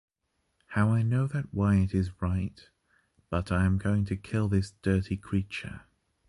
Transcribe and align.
How 0.69 0.89
I 0.93 1.03
know 1.03 1.27
that 1.27 1.53
why 1.53 1.75
it 1.75 1.93
is 1.93 2.19
right. 2.23 2.67
But 3.29 3.51
I 3.51 3.65
am 3.65 3.77
going 3.77 4.03
to 4.05 4.15
kill 4.15 4.47
this 4.47 4.73
dirty 4.81 5.15
creature. 5.15 5.81